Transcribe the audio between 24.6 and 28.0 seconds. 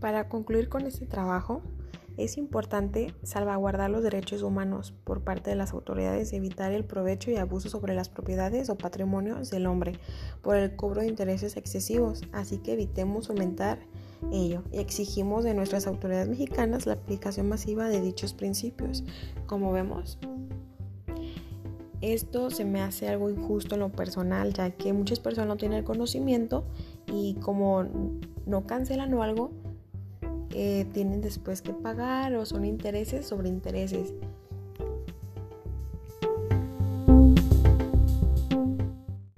que muchas personas no tienen el conocimiento y como